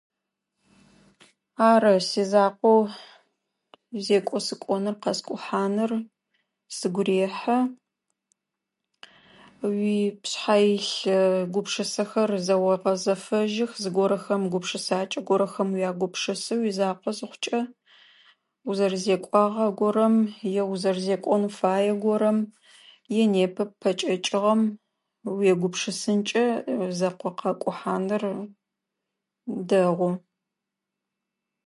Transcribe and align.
Ары, 1.71 1.95
сизакъоу 2.09 2.81
зекӏо 4.05 4.37
сыкӏоныр, 4.45 4.95
къэскӏухьаныр 5.03 5.91
сыгу 6.77 7.01
рехьы. 7.07 7.59
Уи 9.67 9.95
пшъхьэ 10.21 10.55
илъ 10.75 11.15
гупшысэхэр 11.53 12.31
зэогъэзэфэжьых, 12.45 13.71
зыгорэхэм 13.81 14.41
гупшысакӏэ 14.51 15.19
горэхэм 15.27 15.69
уягупшысэ 15.75 16.55
уизакъо 16.59 17.11
зыхъукӏэ. 17.17 17.59
Узэрэзекӏуагъэ 18.69 19.67
горэм, 19.79 20.15
е 20.59 20.63
узэрэзекӏон 20.73 21.43
фае 21.57 21.93
горэм, 22.03 22.37
е 23.19 23.21
непэ 23.31 23.63
пэкӏэкӏыгъэм 23.81 24.61
уегупшысэнкӏэ, 25.31 26.45
зекӏо 26.97 27.29
къэкӏухьаныр 27.39 28.23
дэгъу. 29.69 30.13